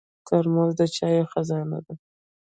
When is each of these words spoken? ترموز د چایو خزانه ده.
ترموز 0.27 0.71
د 0.79 0.81
چایو 0.95 1.29
خزانه 1.31 1.79
ده. 1.85 1.93